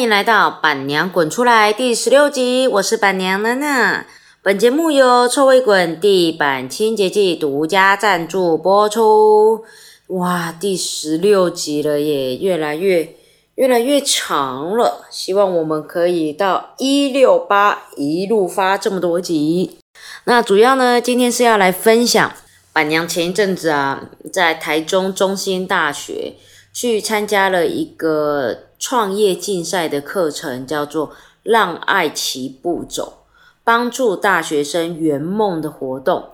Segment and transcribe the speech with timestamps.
[0.00, 4.06] 欢迎来到《板娘滚出来》第十六集，我是板娘娜娜。
[4.40, 9.62] 本节目由臭味滚地板清洁剂独家赞助播出。
[10.06, 13.14] 哇，第十六集了耶，越来越
[13.56, 15.04] 越来越长了。
[15.10, 19.76] 希望我们可以到一六八一路发这么多集。
[20.24, 22.32] 那主要呢，今天是要来分享
[22.72, 26.36] 板娘前一阵子啊，在台中中心大学
[26.72, 31.12] 去参加了一个创业竞赛的课程，叫做
[31.44, 33.18] “让爱齐步走”。
[33.62, 36.30] 帮助大学生圆梦的活动。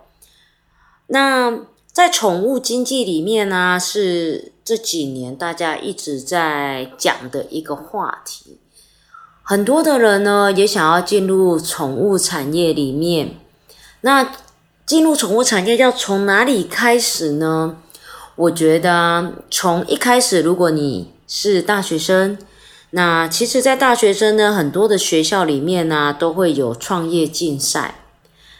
[1.08, 1.58] 那
[1.92, 8.58] 在宠物经济里面呢，是这几年大家一直在讲的一个话题。
[9.42, 13.34] 很多的人呢，也想要进入宠物产业里面。
[14.00, 14.32] 那
[14.86, 17.76] 进入宠物产业要从哪里开始呢？
[18.36, 22.38] 我觉得从一开始，如果你是大学生。
[22.90, 27.96] 那其实，在大学生呢，很多的学校里面呢，都会有创业竞赛。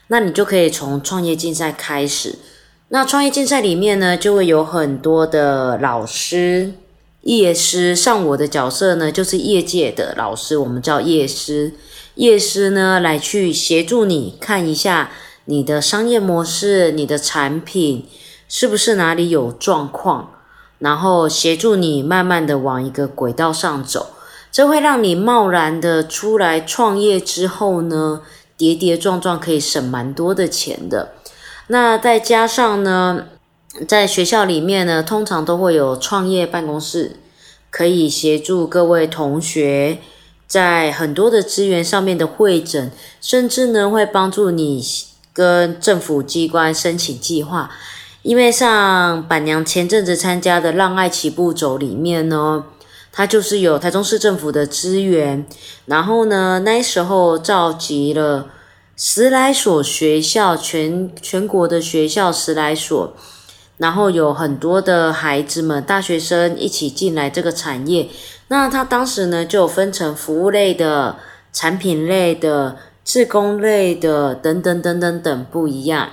[0.09, 2.37] 那你就可以从创业竞赛开始。
[2.89, 6.75] 那创业竞赛里面呢，就会有很多的老师、
[7.23, 7.97] 业师。
[7.97, 11.73] 像我的角色呢，就是业界的老师，我们叫业师。
[12.15, 15.11] 业师呢，来去协助你看一下
[15.47, 18.07] 你的商业模式、你的产品
[18.49, 20.36] 是不是哪里有状况，
[20.79, 24.09] 然后协助你慢慢的往一个轨道上走。
[24.53, 28.23] 这会让你贸然的出来创业之后呢，
[28.57, 31.13] 跌跌撞撞可以省蛮多的钱的。
[31.67, 33.25] 那再加上呢，
[33.87, 37.17] 在学校里面呢，通常都会有创业办公室，
[37.71, 39.99] 可以协助各位同学
[40.47, 42.91] 在很多的资源上面的会诊，
[43.21, 44.83] 甚至呢会帮助你
[45.35, 47.71] 跟政府机关申请计划。
[48.27, 52.65] 因为像板娘前阵子参加的“让爱起步走”里面呢。
[53.13, 55.47] 它就是有台中市政府的资源，
[55.87, 58.49] 然后呢，那时候召集了
[58.97, 63.15] 十来所学校，全全国的学校十来所，
[63.77, 68.09] 然后有很多的孩子们、大学生一起进来这个产业。
[68.49, 71.17] 那他当时呢，就分成服务类的、
[71.53, 76.11] 产品类的、自工类的等等等等等不一样。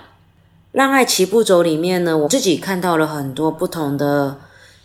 [0.74, 4.38] 让爱起步走里面呢，我自己看到了很多不同的。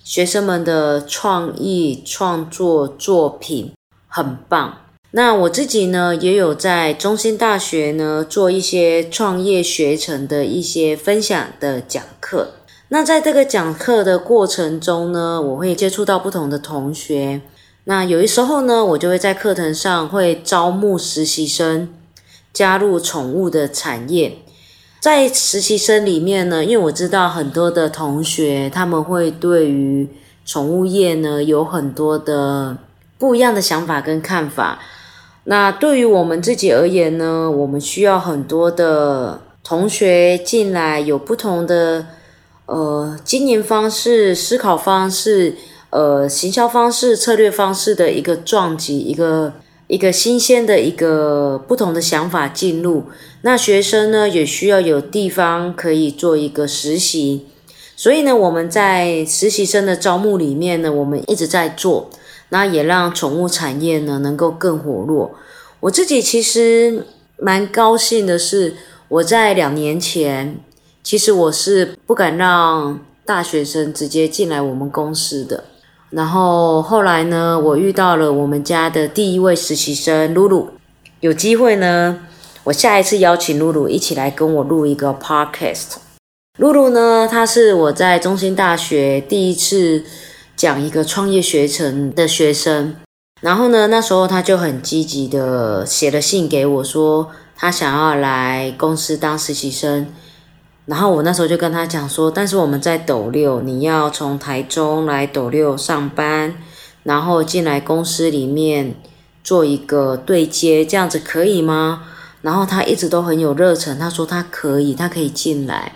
[0.05, 3.73] 学生们的创意创作作品
[4.07, 4.79] 很棒。
[5.11, 12.53] 那我自己呢，也有在中心大学呢做一些创业学程的一些分享的讲课。
[12.89, 17.43] 那在这个讲课的过程中呢，我会接触到不同的同学。
[17.85, 21.93] 那有一时候呢，我就会在课程上会招募实习生
[22.51, 24.39] 加入宠物的产业。
[25.01, 30.09] 在实习生里面呢，因为我知道很多的同学他们会对于
[30.45, 32.77] 宠物业呢有很多的
[33.17, 34.81] 不一样的想法跟看法。
[35.45, 42.07] 那对于我们自己而言呢，我们需要很多的同学进来，有不同的
[42.67, 45.55] 呃经营方式、思考方式、
[45.91, 49.53] 呃行销方式、策略方式的一个撞击，一个。
[49.89, 53.05] 一个新鲜的一个不同的想法进入，
[53.41, 57.47] 那学生呢也需要有地方可以做一个实习，
[57.97, 62.11] 所以呢我们在实习生的招募里面呢，我们一直在做，
[62.51, 65.35] 那也让宠物产业呢能够更活络。
[65.81, 67.07] 我自己其实
[67.39, 68.75] 蛮高兴的是，
[69.09, 70.61] 我在两年前，
[71.03, 75.65] 其实我是不敢让大学生直接进来我们公司的。
[76.11, 80.71] 然后后来呢，我遇到了我们家的第一位实习生露露，
[81.21, 82.21] 有机会呢，
[82.65, 85.97] 我下一次邀请露露一起来跟我录一个 podcast。
[86.59, 90.05] 露露呢，她是我在中心大学第一次
[90.57, 92.97] 讲一个创业学程的学生，
[93.43, 100.07] 然后呢，那时候他就很积极的写了信给我说，他想要来公司当实习生。
[100.89, 106.55] 然后我那时候就跟他讲说，但是我们在斗六，你要从台中来斗六上班，
[107.03, 108.95] 然后进来公司里面
[109.45, 112.05] 做一个对接，这样子可以吗？
[112.41, 115.93] 然后他一直都很有热忱，他说他可以，他可以进来，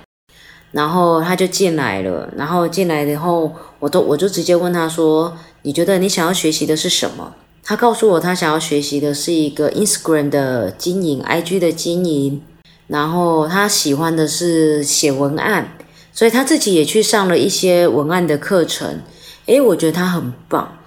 [0.72, 2.30] 然后他就进来了。
[2.36, 7.32] 然后进来以后，我都我就直接问他说，你觉得你想要学习的是什么？
[7.64, 12.42] 他告诉我，他想要学习的是一个 Instagram 的经营，IG 的经营。
[12.86, 15.76] 然后他喜欢的是写文案，
[16.12, 19.00] 所以他自己也去上了一些文案的课程。
[19.46, 20.78] 诶，我觉得他很棒。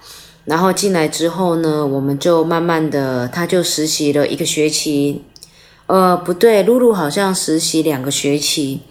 [0.44, 5.24] 然后进来之后呢，我们就慢慢的，他就实习了一个学期。
[5.86, 8.82] 呃，不对，露露好像实习两个学期，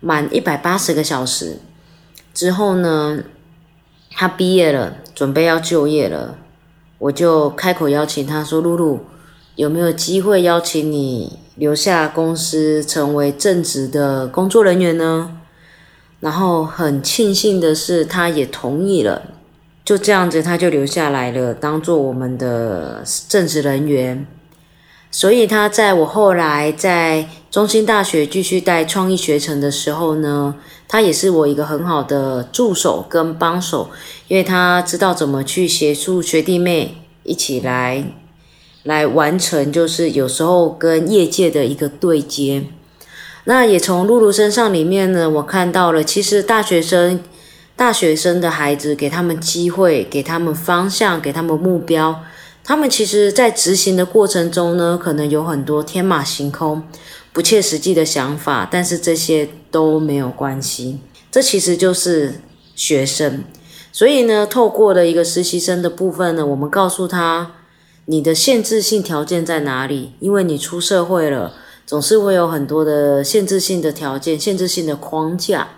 [0.00, 1.58] 满一百八十个小时
[2.34, 3.24] 之后呢，
[4.10, 6.36] 他毕业了，准备要就业了。
[6.98, 9.00] 我就开口邀请他说：“露露，
[9.54, 15.36] 有没有机会邀请你留下公司，成为正职的工作人员呢？”
[16.20, 19.22] 然后很庆幸的是，他也同意了。
[19.84, 24.26] 就这样子，他就留下来了，当做我们的正职人员。
[25.10, 30.54] 所以他在我后来在中心大学继续带创意学程的时候呢，
[30.88, 33.90] 他也是我一个很好的助手跟帮手，
[34.28, 38.04] 因为他知道怎么去协助学弟妹一起来
[38.82, 42.64] 来完成，就是有时候跟业界的一个对接。
[43.44, 47.20] 那也从露露身上里面呢，我看到了，其实大学生。
[47.76, 52.20] 大学生的孩子，给他们机会，给他们方向，给他们目标。
[52.62, 56.82] 他们其实，在执行的过程中呢，可能有很多天马行空、
[57.32, 60.98] 不切实际的想法，但是这些都没有关系。
[61.30, 62.42] 这其实就是
[62.76, 63.44] 学生。
[63.90, 67.52] 所以呢，透过了一个实习生的部分呢，我们告诉他，
[68.10, 70.14] 你的限制性条件在哪里？
[70.18, 71.54] 因为你出社会了，
[71.86, 75.68] 总是会有很多的限制性的条件、限制性的框架。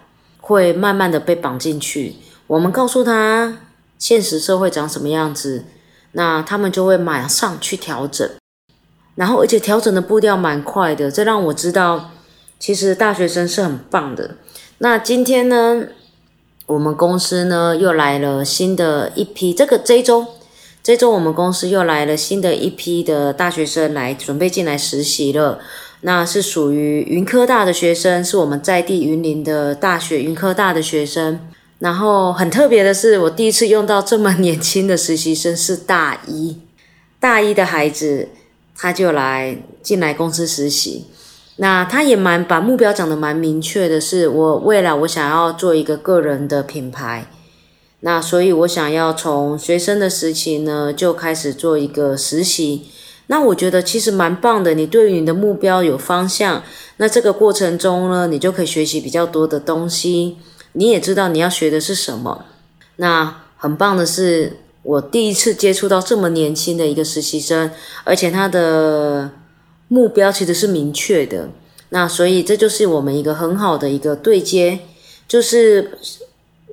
[0.45, 2.17] 会慢慢的被绑进去，
[2.49, 3.59] 我们告诉他
[3.97, 5.65] 现实社会长什么样子，
[6.13, 8.29] 那他们就会马上去调整，
[9.15, 12.11] 然后而且调整的步调蛮快的，这让我知道
[12.59, 14.33] 其实大学生是很棒的。
[14.79, 15.85] 那今天呢，
[16.67, 20.27] 我们公司呢又来了新的一批，这个这一周
[20.83, 25.61] 这周我们公司又来了新的一批的大学生来准备进来实习了。
[26.01, 31.39] 那是属于云科大的学生，是我们在地云林的大学云科大的学生。
[31.79, 36.59] 然后很特别的是，我第一次用到这么年轻的实习生，是大一，
[37.21, 38.29] 大一的孩子，
[38.77, 41.07] 他就来进来公司实习。
[41.57, 47.27] 那他也蛮把目标讲的蛮明确的，是我未来我想要做一个个人的品牌。
[48.05, 52.89] 那所以我想要从学生的时期呢，就开始做一个实习。
[53.29, 56.65] 那我觉得其实蛮棒的，你对于你的目标有方向，
[56.97, 60.37] 那这个过程中呢，你就可以学习比较多的东西，
[60.73, 62.45] 你也知道你要学的是什么。
[62.97, 67.71] 那很棒的是，我第一次接触到这么年轻的一个实习生，
[68.03, 69.31] 而且他的
[69.87, 71.49] 目标其实是明确的。
[71.91, 74.81] 那所以这就是我们一个很好的一个对接，
[75.29, 75.97] 就是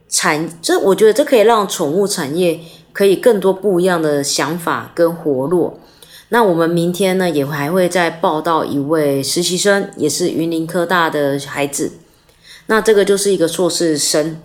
[0.10, 2.60] 产这，我觉得这可以让宠物产业
[2.92, 5.80] 可以更多不一样的想法跟活络。
[6.30, 11.94] 那我们明天呢，也还会再报道一位实习生，也是云林科大的孩子。
[12.68, 14.40] 那这个就是一个硕士生，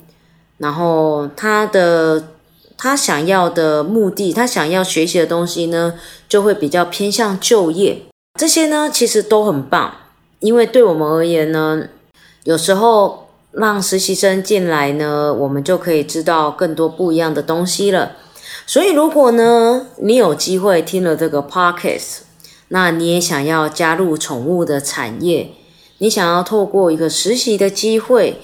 [0.59, 2.29] 然后他的
[2.79, 5.95] 他想要的目的，他想要学习的东西呢，
[6.29, 8.03] 就会比较偏向就业。
[8.39, 9.95] 这些呢，其实都很棒，
[10.41, 11.87] 因为对我们而言呢，
[12.45, 13.24] 有时候
[13.57, 18.13] 让实习生进来呢，我们就可以知道更多不一样的东西了。
[18.67, 22.21] 所以，如果呢，你有机会听了这个 podcast，
[22.69, 25.51] 那你也想要加入宠物的产业，
[25.99, 28.41] 你想要透过一个实习的机会，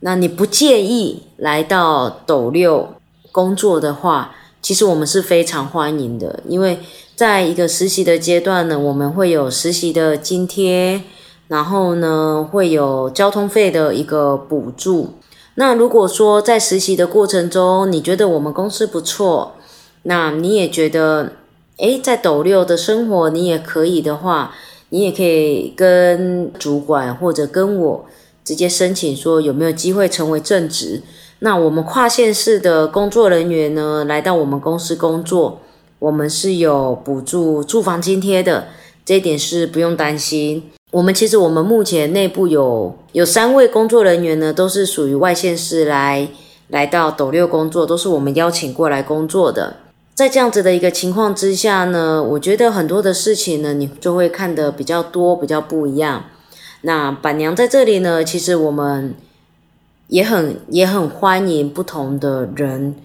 [0.00, 2.94] 那你不介意来到斗六
[3.30, 6.42] 工作的话，其实我们是非常欢迎的。
[6.48, 6.80] 因为
[7.14, 11.02] 在一个实习的阶段呢，我们会有实习的津贴，
[11.48, 15.14] 然后呢，会有交通费的一个补助。
[15.54, 19.56] 那如果说在实习的过程中，你觉得我们公司不错，
[20.02, 21.32] 那你也觉得，
[21.78, 24.54] 诶，在斗六的生活你也可以的话，
[24.90, 28.06] 你也可以跟主管或者跟我
[28.44, 31.02] 直接申请说有没有机会成为正职。
[31.40, 35.60] 那我们跨县市的工作人员呢，来到我们公司工作，
[35.98, 38.68] 我们是有补助住房津贴的，
[39.04, 40.70] 这一点是不用担心。
[40.90, 46.26] 我们其实，我们目前内部有有三位工作人员呢，都是属于外县市来
[46.68, 49.76] 来到斗六工作，都是我们邀请过来工作的。
[50.14, 56.24] 在这样子的一个情况之下呢，我觉得很多的事情呢，你就会看得比较多，比较不一样。
[56.80, 59.14] 那板娘在这里呢，其实我们
[60.06, 62.96] 也很也很欢迎不同的人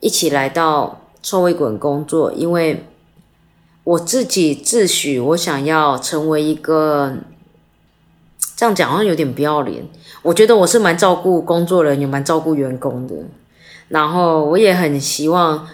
[0.00, 2.86] 一起来到臭味滚工作，因为。
[3.84, 7.16] 我自己自诩，我想要成为一个，
[8.54, 9.88] 这样讲好像有点不要脸。
[10.22, 13.14] 我觉得我是蛮照顾工作人员、蛮照顾员工的。
[13.88, 15.66] 然后我也很希望，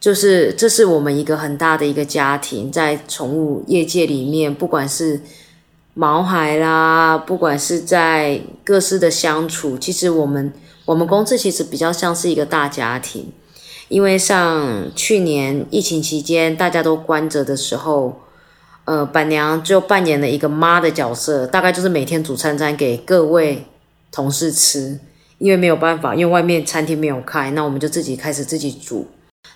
[0.00, 5.20] 就是这是我们一个很大的一个家庭，在宠物业界里面，不管是
[5.94, 10.52] 毛孩啦，不管是在各式的相处，其实我们
[10.86, 13.32] 我们公司其实比较像是一个大家庭。
[13.88, 18.20] 因为像去年疫情期间大家都关着的时候，
[18.84, 23.64] 呃，板娘就扮演了一个妈的角色，大概就是每天煮餐餐给各位
[24.10, 25.00] 同事吃。
[25.38, 29.06] 因为没有办法，因为外面餐厅没有开，那我们就自己开始自己煮。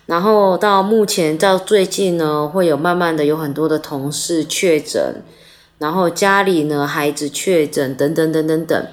[0.05, 5.21] 然后到目前到最近呢，会有慢慢的有很多的同事确诊，
[5.79, 8.87] 然后家里呢孩子确诊等等等等等。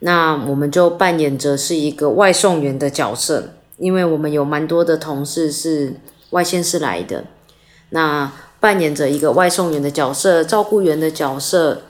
[0.00, 5.94] 那我们就扮演着是一个外送员的角色，因为我们有蛮多的同事是
[6.30, 7.24] 外县市来的，
[7.90, 11.82] 那扮演着一个外送员的角色、照顾员的角色，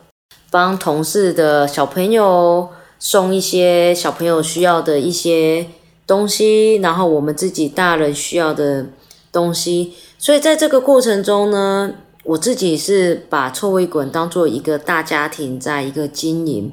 [0.51, 5.67] 帮同事的小朋友送一些小朋友需要的一些
[6.07, 8.87] 东西，然后我们自己大人需要的
[9.31, 9.95] 东西。
[10.19, 11.93] 所以在这个过程中呢，
[12.25, 16.73] 我自己是把臭味滚当做一个大家庭，在一个经营。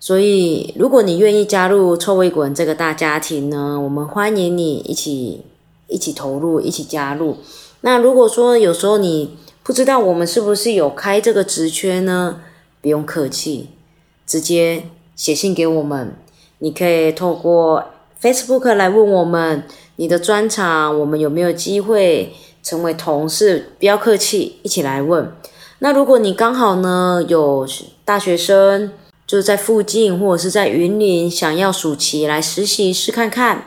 [0.00, 5.42] 所以，如果你愿意加入臭味滚这个大家庭呢，我们欢迎你一起
[5.88, 7.38] 一起投入，一起加入。
[7.80, 12.40] 那如果说有时候你不知道我们是不是有开这个职缺呢，
[12.80, 13.70] 不用客气，
[14.24, 14.84] 直接
[15.16, 16.14] 写信给我们。
[16.60, 17.84] 你可以透过
[18.22, 19.64] Facebook 来问我们
[19.96, 23.72] 你的专长，我们有没有机会成为同事？
[23.80, 25.32] 不要客气，一起来问。
[25.80, 27.66] 那如果你刚好呢有
[28.04, 28.92] 大学生。
[29.28, 33.66] 就在附近或者是在云林，想要暑期来实习试看看，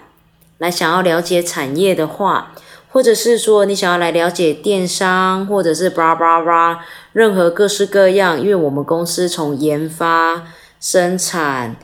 [0.58, 2.54] 来想要了解产业的话，
[2.90, 6.80] 或者是说你想要来了解电商，或者是叭叭叭，
[7.14, 10.48] 任何各式各样，因为我们公司从研发、
[10.80, 11.76] 生产、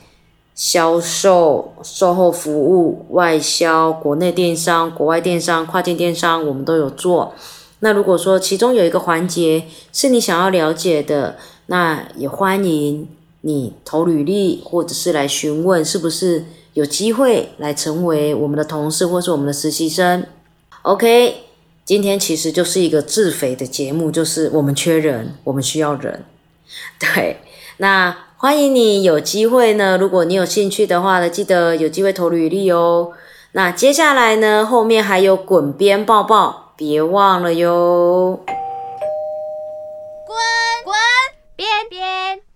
[0.56, 7.32] 销售、售后服务、外销、国内电商、国外电商、跨境电商，我们都有做。
[7.78, 13.08] 那如果说其中有一个环节是你想要了解的，那也欢迎。
[13.42, 20.26] 你投履历，或者是来询问是不是有机会来成为我们的同事，或是我们的实习生
[20.82, 21.44] ？OK，
[21.84, 26.24] 今天其实就是一个自肥的节目，就是我们缺人，我们需要人。
[26.98, 27.40] 对，
[27.78, 33.12] 那欢迎你有机会呢，如果你有兴趣的话呢，记得有机会投履历哦。
[33.52, 38.40] 那接下来呢，后面还有滚边抱抱，别忘了哟。
[40.26, 40.36] 滚
[40.84, 40.94] 滚
[41.56, 42.47] 边边。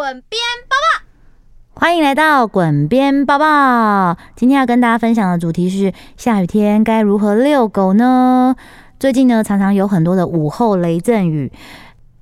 [0.00, 4.16] 滚边抱抱，欢迎来到滚边抱抱。
[4.34, 8.56] 今天要跟大家分享的主题是：下雨天该如何遛狗呢？
[8.98, 11.52] 最近呢，常常有很多的午后雷阵雨，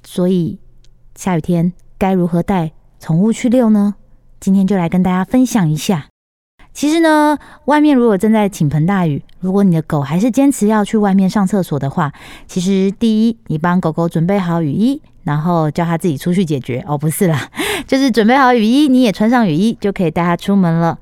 [0.03, 0.59] 所以
[1.15, 3.95] 下雨天该如何带宠物去遛呢？
[4.41, 6.07] 今天就来跟大家分享一下。
[6.73, 12.13] 其实呢，外面如果正在倾盆大雨，如果你的狗还是坚持要去外面上厕所的话，
[12.49, 15.01] 其实第一，你帮狗狗准备好雨衣。
[15.29, 17.51] 然后叫他自己出去解决哦，不是啦，
[17.87, 20.99] 就是准备好雨衣，你也穿上雨衣就可以带他出门了。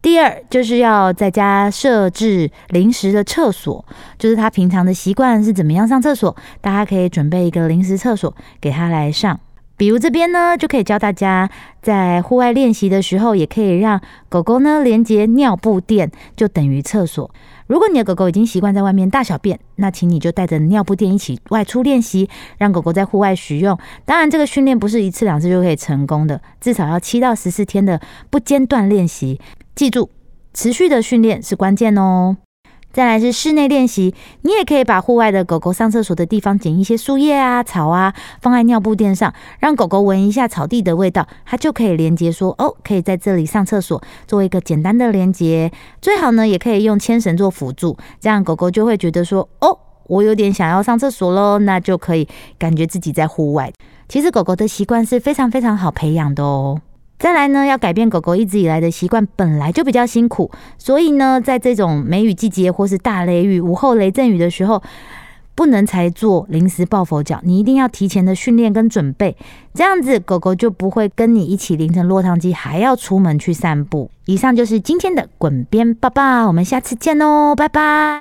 [0.00, 3.84] 第二，就是要在家设置临时的厕所，
[4.18, 9.38] 就是他平常的习惯是怎么样上厕所，大家可以准备一个临时厕所给他来上。
[9.76, 11.50] 比如这边呢，就可以教大家
[11.82, 17.30] 在户外练习的时候，也可以让狗狗呢连接尿布垫，就等于厕所。
[17.66, 23.76] 如果你的狗狗已经习惯在外面大小便，那请你就带着尿布垫一起外出练习，让狗狗在户外使用。
[24.04, 29.40] 当然，这个训练不是一次两次就可以成功的，至少要七到十四天的不间断练习。
[29.74, 30.10] 记住，
[30.54, 32.36] 持续的训练是关键哦。
[32.96, 45.70] 再来是室内练习，你也可以把户外的狗狗上厕所的地方捡一些树叶啊、草啊，放在尿布垫上，让狗狗闻一下草地的味道，它就可以连接说哦，可以在这里上厕所，做一个简单的连接。
[46.00, 52.26] 最好呢，也可以用牵绳做辅助，这样狗狗就会觉得说哦，我有点想要上厕所喽，那就可以
[52.58, 53.70] 感觉自己在户外。
[54.08, 56.80] 其实狗狗的习惯是非常非常好培养的哦。
[57.18, 64.82] 再来呢，要改变狗狗一直以来的习惯，本来就比较辛苦，所以呢，在这种梅雨季节或是大雷雨、午后雷阵雨的时候，
[65.54, 69.34] 不能才做临时抱佛脚，你一定要提前的训练跟准备，
[69.72, 74.10] 这样子狗狗就不会跟你一起淋成落汤鸡，还要出门去散步。
[74.26, 78.14] 以上就是今天的滚边爸爸，我们下次见哦，拜拜。